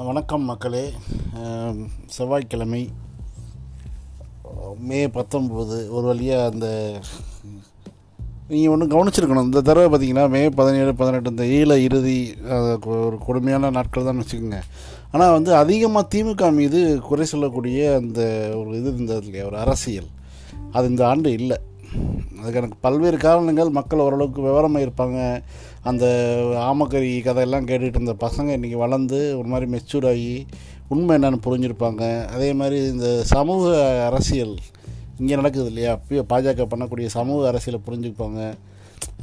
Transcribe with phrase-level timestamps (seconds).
[0.00, 0.82] வணக்கம் மக்களே.
[2.14, 2.80] செவ்வாய்க்கிழமை
[4.88, 6.66] மே பத்தொம்போது ஒரு வழியாக அந்த
[8.52, 9.48] நீங்கள் ஒன்று கவனிச்சிருக்கணும்.
[9.48, 12.16] இந்த தடவை பார்த்தீங்கன்னா மே பதினேழு பதினெட்டு இந்த ஈழ இறுதி
[13.06, 14.60] ஒரு கொடுமையான நாட்கள் தான் வச்சுக்கோங்க.
[15.12, 18.22] ஆனால் வந்து அதிகமாக திமுக மீது குறை சொல்லக்கூடிய அந்த
[18.60, 19.46] ஒரு இது இருந்தது இல்லையா?
[19.50, 20.10] ஒரு அரசியல்.
[20.72, 21.58] அது இந்த ஆண்டு இல்லை.
[22.38, 25.18] அதுக்கு எனக்கு பல்வேறு காரணங்கள் மக்கள் ஓரளவுக்கு விவரமாக இருப்பாங்க.
[25.90, 26.04] அந்த
[26.70, 30.34] ஆமக்கறி கதையெல்லாம் கேட்டுகிட்டு இருந்த பசங்க இன்றைக்கி வளர்ந்து ஒரு மாதிரி மெச்சூர் ஆகி
[30.94, 32.02] உண்மை என்னென்னு புரிஞ்சிருப்பாங்க.
[32.34, 33.64] அதே மாதிரி இந்த சமூக
[34.08, 34.54] அரசியல்
[35.20, 35.92] இங்கே நடக்குது இல்லையா?
[36.32, 38.40] பாஜக பண்ணக்கூடிய சமூக அரசியலை புரிஞ்சுப்பாங்க.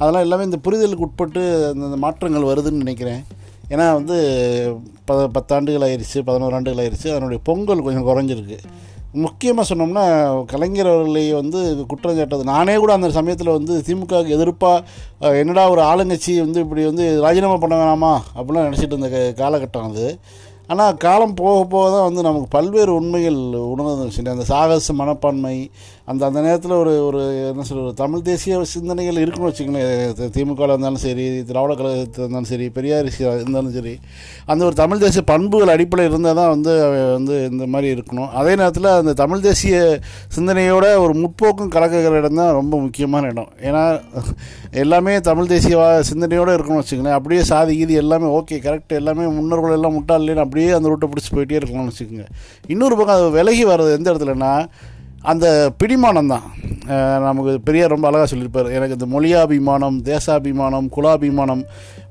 [0.00, 3.22] அதெல்லாம் எல்லாமே இந்த புரிதலுக்கு உட்பட்டு அந்த அந்த மாற்றங்கள் வருதுன்னு நினைக்கிறேன்.
[3.72, 4.16] ஏன்னா வந்து
[5.08, 8.58] ப பத்தாண்டுகள் ஆயிடுச்சு பதினோரு ஆண்டுகள் ஆயிடுச்சு அதனுடைய பொங்கல் கொஞ்சம் குறைஞ்சிருக்கு.
[9.12, 10.02] முக்கியமாக சொன்னோம்னா
[10.44, 16.40] கலைஞர் அவர்களை வந்து குற்றம் சாட்டது நானே கூட அந்த சமயத்தில் வந்து திமுகவுக்கு எதிர்ப்பாக என்னடா ஒரு ஆளுங்கட்சி
[16.40, 18.20] வந்து இப்படி வந்து ராஜினாமா பண்ண வேணாமா?
[18.36, 20.18] அப்படிலாம் நினச்சிட்டு இருந்த காலகட்டம் அது.
[20.70, 23.38] ஆனால் காலம் போக போக தான் வந்து நமக்கு பல்வேறு உண்மைகள்
[23.70, 25.56] உணர்ந்து சரி அந்த சாகச மனப்பான்மை
[26.04, 30.30] அந்த அந்த நேரத்தில் ஒரு ஒரு என்ன சொல்றது தமிழ் தேசிய சிந்தனைகள் இருக்குன்னு வச்சுக்கோங்களேன்.
[30.34, 33.94] திமுகவில் இருந்தாலும் சரி திராவிட கழகத்தில் இருந்தாலும் சரி பெரியார் இருந்தாலும் சரி
[34.46, 38.30] அந்த ஒரு தமிழ் தேசிய பண்புகள் அடிப்படையில் இருந்தால் தான் வந்து அவன் வந்து இந்த மாதிரி இருக்கணும்.
[38.32, 39.76] அதே நேரத்தில் அந்த தமிழ் தேசிய
[40.36, 43.50] சிந்தனையோட ஒரு முற்போக்கும் கலக்குகிற இடம் தான் ரொம்ப முக்கியமான இடம்.
[43.62, 43.84] ஏன்னா
[44.74, 47.18] எல்லாமே தமிழ் தேசிய வா- சிந்தனையோடு இருக்கணும்னு வச்சுக்கோங்களேன்.
[47.20, 51.30] அப்படியே சாதி கீதி எல்லாமே ஓகே கரெக்ட் எல்லாமே முன்னோர்கள் எல்லாம் முட்டாள் இல்லைன்னு அப்படியே அந்த ரூட்டை பிடிச்சி
[51.34, 52.26] போயிட்டே இருக்கலாம்னு வச்சுக்கோங்க.
[52.72, 54.54] இன்னொரு பக்கம் அது விலகி வர்றது எந்த இடத்துலனா
[55.30, 55.46] அந்த
[55.80, 56.44] பிடிமானம் தான்
[57.24, 58.68] நமக்கு பெரியார் ரொம்ப அழகாக சொல்லியிருப்பார்.
[58.76, 61.62] எனக்கு இந்த மொழியாபிமானம் தேசாபிமானம் குலாபிமானம்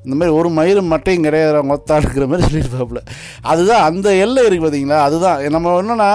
[0.04, 3.02] இந்த மாதிரி ஒரு மயிரும் மட்டையும் கிடையாது மொத்தாடுக்கிற மாதிரி சொல்லியிருப்பாப்புல.
[3.52, 5.40] அதுதான் அந்த எல்லை இருக்குது பார்த்தீங்களா அதுதான்.
[5.56, 6.10] நம்ம என்னென்னா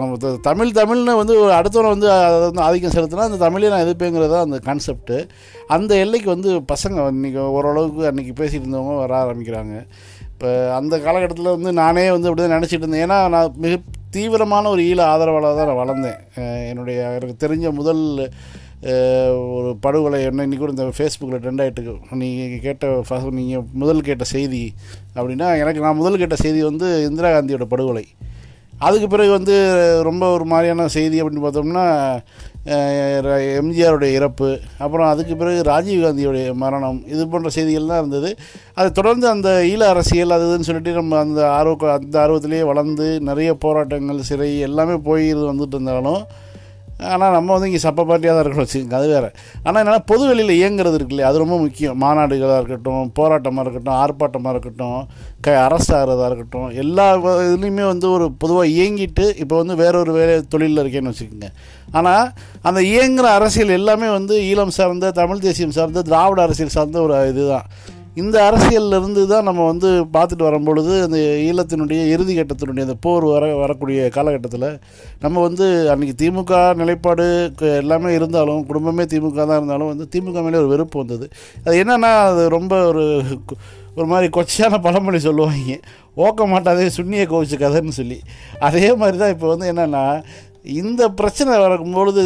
[0.00, 4.46] நம்ம தமிழ் தமிழ்னு வந்து அடுத்தவரை வந்து அதை வந்து ஆதிக்கம் செலுத்தினா அந்த தமிழே நான் எதிர்ப்பேங்கிறது தான்
[4.48, 5.18] அந்த கான்செப்ட்டு
[5.76, 9.74] அந்த எல்லைக்கு வந்து பசங்க இன்றைக்கி ஓரளவுக்கு அன்றைக்கி பேசிகிட்டு இருந்தவங்க வர ஆரம்பிக்கிறாங்க.
[10.34, 13.04] இப்போ அந்த காலகட்டத்தில் வந்து நானே வந்து அப்படி தான் நினச்சிட்டு இருந்தேன்.
[13.06, 13.74] ஏன்னா நான் மிக
[14.16, 16.18] தீவிரமான ஒரு ஈழ ஆதரவாளர் தான் நான் வளர்ந்தேன்.
[16.70, 18.02] என்னுடைய எனக்கு தெரிஞ்ச முதல்
[19.56, 24.24] ஒரு படுகொலை என்ன இன்றைக்கி கூட இந்த ஃபேஸ்புக்கில் ட்ரெண்ட் ஆகிட்டு நீங்கள் கேட்ட ஃபஸ்ட் நீங்கள் முதல் கேட்ட
[24.34, 24.64] செய்தி
[25.18, 28.04] அப்படின்னா எனக்கு நான் முதல் கேட்ட செய்தி வந்து இந்திரா காந்தியோட படுகொலை.
[28.86, 29.54] அதுக்கு பிறகு வந்து
[30.08, 31.86] ரொம்ப ஒரு மாதிரியான செய்தி அப்படின்னு பார்த்தோம்னா
[33.60, 38.36] எம்ஜிஆருடைய இறப்பு அப்புறம் அதுக்கு பிறகு ராஜீவ்காந்தியுடைய மரணம் இது போன்ற செய்திகள்லாம் இருந்தது.
[38.74, 43.54] அதை தொடர்ந்து அந்த ஈழ அரசியல் அது இதுன்னு சொல்லிட்டு நம்ம அந்த ஆர்வ அந்த ஆர்வத்திலேயே வளர்ந்து நிறைய
[43.54, 46.22] போராட்டங்கள் சிறை எல்லாமே போய் இது வந்துட்டு இருந்தாலும்
[47.14, 48.66] ஆனால் நம்ம வந்து இங்கே சப்ப பார்ட்டியாக தான் இருக்கணும்.
[48.66, 49.28] வச்சுக்கோங்க அது வேறு.
[49.64, 51.96] ஆனால் என்னென்னா பொது வெளியில் இயங்குறது இருக்கு இல்லையா அது ரொம்ப முக்கியம்.
[52.04, 55.00] மாநாடுகளாக இருக்கட்டும் போராட்டமாக இருக்கட்டும் ஆர்ப்பாட்டமாக இருக்கட்டும்
[55.46, 57.06] க அரெஸ்ட் ஆகிறதா இருக்கட்டும் எல்லா
[57.48, 61.50] இதுலேயுமே வந்து ஒரு பொதுவாக இயங்கிட்டு இப்போ வந்து வேற ஒரு வேலை தொழிலில் இருக்கேன்னு வச்சுக்கோங்க.
[61.98, 62.30] ஆனால்
[62.68, 67.68] அந்த இயங்குகிற அரசியல் எல்லாமே வந்து ஈழம் சார்ந்த தமிழ் தேசியம் சார்ந்த திராவிட அரசியல் சார்ந்த ஒரு இதுதான்.
[68.22, 73.44] இந்த அரசியல்ல இருந்து தான் நம்ம வந்து பார்த்துட்டு வரும்பொழுது அந்த ஈழத்தினுடைய இறுதி கட்டத்தினுடைய அந்த போர் வர
[73.62, 74.66] வரக்கூடிய காலகட்டத்தில்
[75.24, 77.26] நம்ம வந்து அன்றைக்கி திமுக நிலைப்பாடு
[77.80, 81.26] எல்லாமே இருந்தாலும் குடும்பமே திமுக தான் இருந்தாலும் வந்து திமுக மேலே ஒரு வெறுப்பு வந்தது.
[81.66, 83.04] அது என்னென்னா அது ரொம்ப ஒரு
[83.98, 85.74] ஒரு மாதிரி கொச்சையான பழமொழி சொல்லுவாங்க.
[86.24, 88.18] ஓக்க மாட்டாதே சுண்ணிய கோவிச்சு கதைன்னு சொல்லி.
[88.68, 90.04] அதே மாதிரி தான் இப்போ வந்து என்னென்னா
[90.64, 92.20] இந்த பிரச்சனை வரும்பொழுது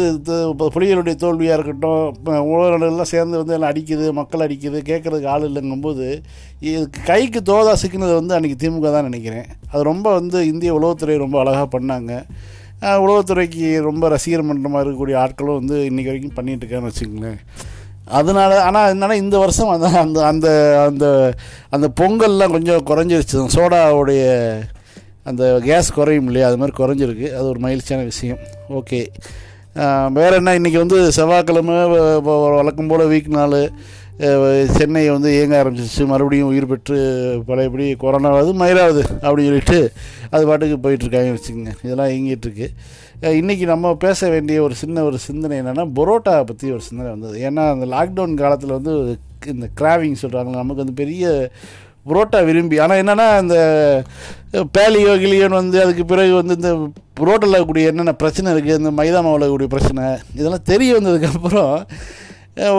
[0.75, 6.05] புலிகளுடைய தோல்வியாக இருக்கட்டும் இப்போ உலகெல்லாம் சேர்ந்து வந்து எல்லாம் அடிக்குது மக்கள் அடிக்குது கேட்குறதுக்கு ஆள் இல்லைங்கும்போது
[6.69, 9.49] இதுக்கு கைக்கு தோதா சிக்கினது வந்து அன்றைக்கி திமுக தான் நினைக்கிறேன்.
[9.71, 12.13] அது ரொம்ப வந்து இந்திய உளவுத்துறை ரொம்ப அழகாக பண்ணாங்க.
[13.03, 17.39] உளவுத்துறைக்கு ரொம்ப ரசிகர் மன்றமாக இருக்கக்கூடிய ஆட்களும் வந்து இன்றைக்கி வரைக்கும் பண்ணிகிட்டு இருக்கான்னு வச்சுக்கோங்களேன்.
[18.19, 19.87] அதனால ஆனால் என்னன்னா இந்த வருஷம் அந்த
[20.31, 20.49] அந்த
[20.87, 21.05] அந்த
[21.75, 23.41] அந்த பொங்கல்லாம் கொஞ்சம் குறைஞ்சிருச்சு.
[23.55, 24.23] சோடாவுடைய
[25.29, 26.47] அந்த கேஸ் குறையும் இல்லையா?
[26.49, 27.27] அது மாதிரி குறைஞ்சிருக்கு.
[27.37, 28.41] அது ஒரு மகிழ்ச்சியான விஷயம்.
[28.79, 29.01] ஓகே
[30.17, 30.53] வேறு என்ன?
[30.59, 31.75] இன்றைக்கி வந்து செவ்வாய்க்கிழமை
[32.57, 33.57] வழக்கம் போல் வீக் நாள்
[34.77, 36.05] சென்னை வந்து இயங்க ஆரம்பிச்சிருச்சு.
[36.11, 36.97] மறுபடியும் உயிர் பெற்று
[37.49, 39.77] பழையபடி கொரோனாவது மயிலாவது அப்படின்னு சொல்லிட்டு
[40.33, 41.73] அது பாட்டுக்கு போயிட்டுருக்காங்க வச்சுக்கோங்க.
[41.85, 42.67] இதெல்லாம் இயங்கிட்டுருக்கு.
[43.39, 47.37] இன்றைக்கி நம்ம பேச வேண்டிய ஒரு சின்ன ஒரு சிந்தனை என்னென்னா பரோட்டா பற்றி ஒரு சிந்தனை வந்தது.
[47.47, 48.93] ஏன்னா அந்த லாக்டவுன் காலத்தில் வந்து
[49.53, 51.23] இந்த கிராவிங் சொல்கிறாங்க நமக்கு வந்து பெரிய
[52.05, 52.79] புரோட்டா விரும்பி.
[52.79, 53.57] ஆனால் என்னென்னா இந்த
[54.77, 56.71] பேலியோ கிளியோன்னு வந்து அதுக்கு பிறகு வந்து இந்த
[57.19, 60.05] புரோட்டாவில் இருக்கக்கூடிய என்னென்ன பிரச்சனை இருக்குது இந்த மைதா மாவில் கூடிய பிரச்சனை
[60.35, 61.73] இதெல்லாம் தெரிய வந்ததுக்கப்புறம்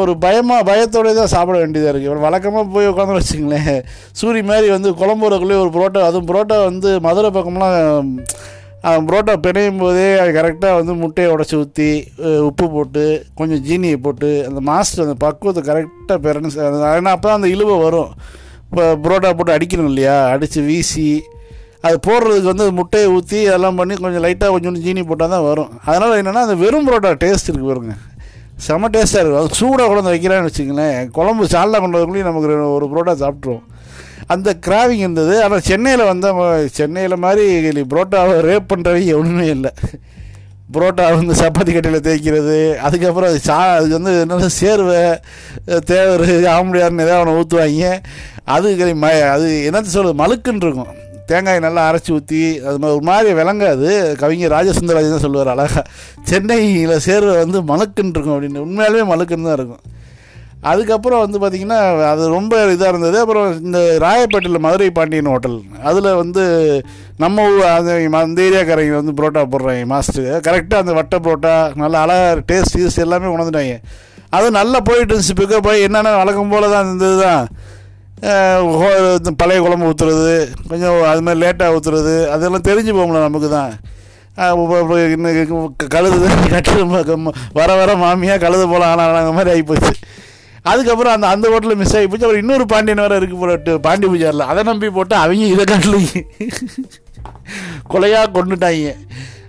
[0.01, 3.79] ஒரு பயமாக பயத்தோடய தான் சாப்பிட வேண்டியதாக இருக்குது இவர் வழக்கமாக போய் உட்காந்து வச்சுங்களேன்
[4.21, 8.11] சூரி மாதிரி வந்து குழம்புறக்குள்ளேயே ஒரு புரோட்டா அதுவும் புரோட்டா வந்து மதுரை பக்கம்லாம்
[9.07, 11.89] புரோட்டா பிணையும் போதே கரெக்டாக வந்து முட்டையை உடச்சி ஊற்றி
[12.49, 16.53] உப்பு போட்டு கொஞ்சம் ஜீனியை போட்டு அந்த மாஸ்டர் அந்த பக்குவத்தை கரெக்டாக பிறன்னு
[16.97, 18.13] ஏன்னா அப்போ தான் அந்த இழுவை வரும்.
[18.71, 20.17] இப்போ புரோட்டா போட்டு அடிக்கணும் இல்லையா?
[20.33, 21.07] அடித்து வீசி
[21.87, 25.71] அது போடுறதுக்கு வந்து முட்டையை ஊற்றி அதெல்லாம் பண்ணி கொஞ்சம் லைட்டாக கொஞ்சோண்டு ஜீனி போட்டால் தான் வரும்.
[25.89, 27.95] அதனால் என்னென்னா அந்த வெறும் புரோட்டா டேஸ்ட் இருக்குது பாருங்க.
[28.67, 29.41] செம்ம டேஸ்ட்டாக இருக்கும்.
[29.43, 30.99] அது சூடாக குழந்தை வைக்கிறான்னு வச்சுக்கங்களேன்.
[31.17, 33.67] குழம்பு சால்னா கொண்டு வரக்குள்ளேயும் நமக்கு ஒரு புரோட்டா சாப்பிட்ருவோம்
[34.35, 35.35] அந்த கிராவிங் இருந்தது.
[35.45, 36.29] ஆனால் சென்னையில் வந்த
[36.79, 39.73] சென்னையில் மாதிரி புரோட்டாவை ரேப் பண்ணுறவங்க ஒன்றுமே இல்லை.
[40.75, 42.57] புரோட்டா வந்து சப்பாத்தி கட்டையில் தேய்க்கிறது
[42.87, 45.03] அதுக்கப்புறம் அது சா அதுக்கு வந்து என்ன சேர்வை
[45.91, 46.25] தேவர்
[46.57, 47.93] ஆம்படியார்னு ஏதாவது ஒன்று ஊற்றுவாங்க
[48.57, 48.69] அது
[49.05, 50.93] ம அது என்னத்த சொல்கிறது மழுக்குன்னு இருக்கும்.
[51.31, 53.89] தேங்காய் நல்லா அரைச்சி ஊற்றி அது மாதிரி ஒரு மாதிரி விளங்காது.
[54.23, 55.83] கவிஞர் ராஜசுந்தரராஜன் தான் சொல்லுவார் அழகாக
[56.31, 58.65] சென்னையில் சேர்வை வந்து மழுக்குன்னு இருக்கும் அப்படின்னு.
[58.67, 59.85] உண்மையாலுமே மழுக்குன்னு தான் இருக்கும்.
[60.63, 61.79] அதுக்கப்புறம் வந்து பார்த்திங்கன்னா
[62.11, 63.19] அது ரொம்ப இதாக இருந்தது.
[63.21, 65.63] அப்புறம் இந்த ராயப்பேட்டையில் மதுரை பாண்டியன் ஹோட்டல்.
[65.83, 66.43] அதில் வந்து
[67.17, 70.41] நம்ம ஊ- அந்த அந்த ஏரியாக்காரங்க வந்து புரோட்டா போடுறாங்க மாஸ்டர்.
[70.41, 73.77] கரெக்டாக அந்த வட்டை புரோட்டா நல்லா அழகாக டேஸ்ட் யூஸ் எல்லாமே உணர்ந்துட்டாங்க.
[74.29, 77.43] அது நல்லா போயிட்டு இருந்துச்சு பிக்கப் ஆகி என்னென்ன வழக்கம் போல தான் இருந்தது தான்
[79.37, 80.35] பழைய குழம்பு ஊற்றுறது
[80.69, 83.73] கொஞ்சம் அது மாதிரி லேட்டாக ஊற்றுறது அதெல்லாம் தெரிஞ்சு போகல நமக்கு தான்
[85.89, 86.19] கழுது
[86.51, 86.87] கட்டு
[87.53, 89.93] வர வர மாமியாக கழுது போல ஆனாங்க மாதிரி ஆகிப்போச்சு
[90.63, 92.27] அதுக்கப்புறம் அந்த அந்த ஹோட்டலில் மிஸ் ஆகி போச்சு.
[92.27, 96.25] அப்புறம் இன்னொரு பாண்டியன் வேறு இருக்கு போட்டு பாண்டி பூஜாரில் அதை நம்பி போட்டு அவங்க இதை காட்டலைங்க
[97.91, 98.95] கொலையாக கொண்டுட்டாங்க.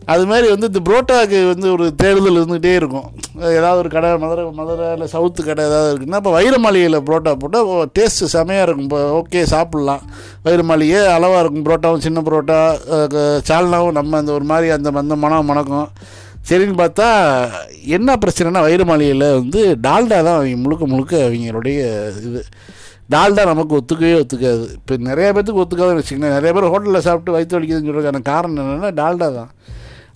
[0.05, 3.03] அது மாதிரி வந்து இந்த புரோட்டாவுக்கு வந்து ஒரு தேடுதல் இருந்துகிட்டே இருக்கும்.
[3.39, 8.27] ஏதாவது ஒரு கடை மதுரை மதுரை இல்லை சவுத்து கடை ஏதாவது இருக்குன்னா இப்போ வைரமாளிகையில் புரோட்டா போட்டால் டேஸ்ட்டு
[8.33, 8.83] செமையாக இருக்கும்.
[8.83, 9.99] இப்போ ஓகே சாப்பிட்லாம்.
[10.45, 15.45] வைரமாளிகை அளவாக இருக்கும் புரோட்டாவும் சின்ன புரோட்டா க- சால்னாவும் நம்ம அந்த ஒரு மாதிரி அந்த அந்த மனம்
[15.45, 15.87] மணக்கும்.
[16.49, 17.07] சரின்னு பார்த்தா
[17.95, 21.79] என்ன பிரச்சனைனா வைரமாளிகையில் வந்து டால்டா தான் அவங்க முழுக்க முழுக்க அவங்களுடைய
[22.27, 22.41] இது.
[23.13, 24.65] டால்டா நமக்கு ஒத்துக்கவே ஒத்துக்காது.
[24.77, 26.35] இப்போ நிறைய பேர்த்துக்கு ஒத்துக்காதுன்னு வச்சுக்கோங்களேன்.
[26.37, 29.51] நிறைய பேர் ஹோட்டலில் சாப்பிட்டு வயிற்று வலிக்குதுன்னு சொல்கிறதுக்கான காரணம் என்னென்னா டால்டா தான்.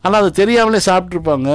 [0.06, 1.50] ஆனால் அது தெரியாமலே சாப்பிட்ருப்பாங்க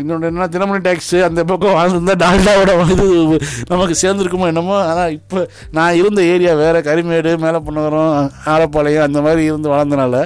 [0.00, 3.38] இன்னொன்று என்ன தினமணி டேக்ஸு அந்த பக்கம் வாழ்ந்துருந்தா டால்டாவோட இது
[3.72, 4.76] நமக்கு சேர்ந்துருக்குமோ என்னமோ.
[4.90, 5.40] ஆனால் இப்போ
[5.78, 8.12] நான் இருந்த ஏரியா வேறு கரிமேடு மேலப்பநகரம்
[8.54, 10.22] ஆலப்பாளையம் அந்த மாதிரி இருந்து வளர்ந்தனால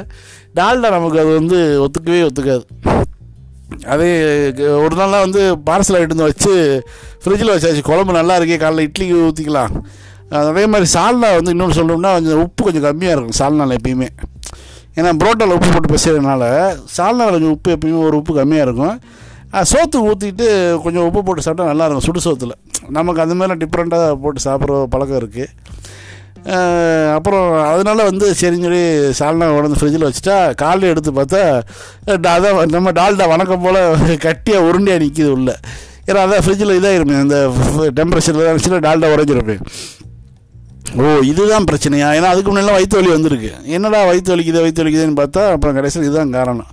[0.60, 2.64] டால்டா நமக்கு அது வந்து ஒத்துக்கவே ஒத்துக்காது.
[3.94, 4.08] அதே
[4.84, 6.52] ஒரு நாள்லாம் வந்து பார்சல் எடுத்து வந்து வச்சு
[7.22, 7.82] ஃப்ரிட்ஜில் வச்சாச்சு.
[7.90, 9.74] குழம்பு நல்லா இருக்கே காலைல இட்லிக்கு ஊற்றிக்கலாம்
[10.40, 14.08] அதே மாதிரி சால்னா வந்து இன்னொன்று சொல்லணும்னா கொஞ்சம் உப்பு கொஞ்சம் கம்மியாக இருக்கும் சால்னால் எப்பயுமே.
[14.98, 16.44] ஏன்னா புரோட்டாவில் உப்பு போட்டு பசிறதுனால
[16.96, 18.96] சால்னால் கொஞ்சம் உப்பு எப்பயுமே ஒரு உப்பு கம்மியாக இருக்கும்.
[19.70, 20.46] சோத்து ஊற்றிட்டு
[20.84, 22.54] கொஞ்சம் உப்பு போட்டு சாப்பிட்டா நல்லாயிருக்கும் சுடு சோத்தில்.
[22.96, 25.48] நமக்கு அந்த மாதிரிலாம் டிஃப்ரெண்ட்டாக போட்டு சாப்பிட்ற பழக்கம் இருக்குது
[27.14, 28.84] அப்புறம் அதனால வந்து சரின்னு சொல்லி
[29.18, 31.42] சால்னா உடனே ஃப்ரிட்ஜில் வச்சுட்டா காலையில் எடுத்து பார்த்தா
[32.16, 33.80] டா- அதான் நம்ம டால்டா வணக்கம் போல்
[34.16, 35.50] கட்டியாக உருண்டையாக நிற்கிது உள்ள.
[36.06, 37.36] ஏன்னா அதான் ஃப்ரிட்ஜில் இதாகிருமே அந்த
[37.94, 39.64] டெம்பரேச்சரில் இருந்துச்சுன்னா டால்டா உறைஞ்சிருப்பேன்
[40.98, 42.08] ஓ இதுதான் பிரச்சனையா?
[42.12, 43.50] ஏன்னா அதுக்கு முன்னெல்லாம் வயிற்று வலி வந்திருக்கு.
[43.66, 46.68] என்னடா வயிற்று வலிக்குது வயிற்று வலிக்குதுன்னு பார்த்தா அப்புறம் கடைசியில் இதுதான் காரணம்.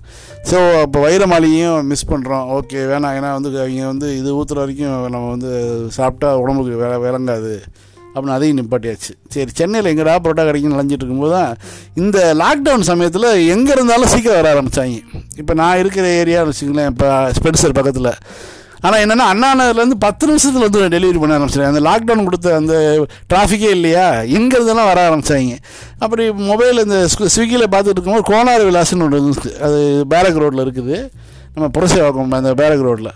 [0.51, 3.15] ஸோ அப்போ வைரமாளிகையும் மிஸ் பண்ணுறோம் ஓகே வேணாம்.
[3.17, 5.51] ஏன்னா வந்து அவங்க வந்து இது ஊற்றுற வரைக்கும் நம்ம வந்து
[5.89, 7.53] சாப்பிட்டா உடம்புக்கு வே விளங்காது.
[8.13, 9.11] அப்படின்னு அதையும் நிப்பாட்டியாச்சு.
[9.33, 11.51] சரி சென்னையில் எங்கடா பரோட்டா கிடைக்கும் நிலஞ்சிட்டு இருக்கும்போது தான்
[12.01, 14.97] இந்த லாக்டவுன் சமயத்தில் எங்கே இருந்தாலும் சீக்கிரம் வர ஆரம்பித்தாங்க
[15.41, 18.11] இப்போ நான் இருக்கிற ஏரியான்னு வச்சுங்களேன் இப்போ ஸ்பென்சர் பக்கத்தில்.
[18.87, 21.71] ஆனால் என்னென்னா அண்ணாநகர்லேருந்து பத்து நிமிஷத்தில் வந்து டெலிவரி பண்ண ஆரம்பிச்சிட்டேன்.
[21.71, 22.75] அந்த லாக்டவுன் கொடுத்த அந்த
[23.31, 24.05] டிராஃபிக்கே இல்லையா
[24.37, 25.55] எங்கே இருந்தெல்லாம் வர ஆரம்பிச்சாங்க.
[26.03, 29.51] அப்படி மொபைல் இந்த ஸ்விக்கியில் பார்த்துட்டு இருக்கும்போது கோனார் விலாஸ்னு ஒன்று இருந்துச்சு.
[29.67, 29.79] அது
[30.13, 30.97] பேரக் ரோட்டில் இருக்குது.
[31.55, 33.13] நம்ம புரசேவாக்கம் அந்த பேரக் ரோட்டில்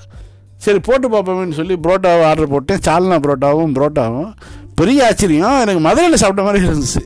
[0.66, 2.84] சரி போட்டு பார்ப்போமேன்னு சொல்லி புரோட்டாவை ஆர்டர் போட்டேன்.
[2.86, 4.30] சால்னா புரோட்டாவும் புரோட்டாவும்.
[4.81, 5.58] பெரிய ஆச்சரியம்.
[5.64, 7.04] எனக்கு மதுரையில் சாப்பிட்ட மாதிரி இருந்துச்சு.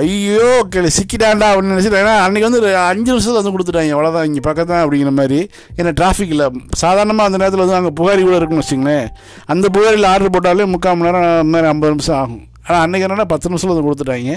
[0.00, 3.92] ஐயோ கிளி சிக்கிட்டாண்டா அப்படின்னு நினச்சிட்டு ஏன்னா அன்றைக்கி வந்து ஒரு அஞ்சு நிமிஷத்தில் வந்து கொடுத்துட்டாங்க.
[3.96, 5.38] அவ்வளோதான் இங்கே பக்கம் தான் அப்படிங்கிற மாதிரி.
[5.78, 6.46] ஏன்னா டிராஃபிக் இல்லை.
[6.82, 9.06] சாதாரணமாக அந்த நேரத்தில் வந்து அங்கே புகாரி கூட இருக்குன்னு வச்சுங்களேன்
[9.54, 12.42] அந்த புகாரியில் ஆர்டர் போட்டாலே முக்கால் மணி நேரம் அந்த மாதிரி ஐம்பது நிமிஷம் ஆகும்.
[12.66, 14.36] ஆனால் அன்றைக்கி என்னென்னா பத்து நிமிஷத்தில் வந்து கொடுத்துட்டாங்க.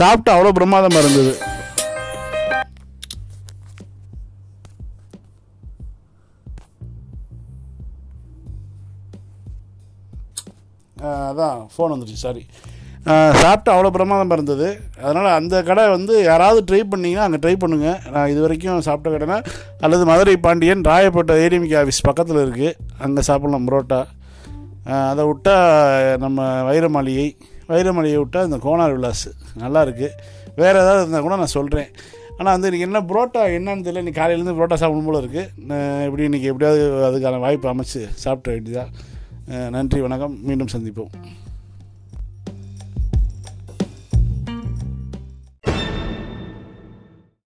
[0.00, 1.34] சாப்பிட்டு அவ்வளோ பிரமாதமாக இருந்தது.
[11.30, 12.42] அதான் ஃபோன் வந்துச்சு சாரி
[13.40, 14.68] சாப்பிட்டு அவ்வளோ பிரமாதமாக இருந்தது.
[15.02, 19.36] அதனால் அந்த கடை வந்து யாராவது ட்ரை பண்ணீங்கன்னா அங்கே ட்ரை பண்ணுங்கள் நான் இது வரைக்கும் சாப்பிட்ட கடைனா
[19.86, 22.72] அல்லது மதுரை பாண்டியன் ராயப்பேட்டை ஏடிஎம்கே ஆஃபீஸ் பக்கத்தில் இருக்குது
[23.06, 24.00] அங்கே சாப்பிட்லாம் புரோட்டா.
[25.10, 27.28] அதை விட்டால் நம்ம வைரமாளிகை
[27.70, 29.26] வைரமாளிகை விட்டால் இந்த கோனார் விலாஸ்.
[29.62, 30.08] நல்லாயிருக்கு
[30.60, 31.90] வேறு ஏதாவது இருந்தால் கூட நான் சொல்கிறேன்
[32.38, 34.02] ஆனால் வந்து இன்றைக்கி என்ன புரோட்டா என்னன்னு தெரியல.
[34.02, 35.44] இன்றைக்கி காலையிலேருந்து புரோட்டா சாப்பிடும் போல இருக்குது
[36.08, 39.14] இப்படி இன்றைக்கி எப்படியாவது அதுக்கான வாய்ப்பு அமைச்சு சாப்பிட வேண்டியதாக
[39.46, 40.38] நன்றி வணக்கம்.
[40.42, 41.10] மீண்டும் சந்திப்போம்.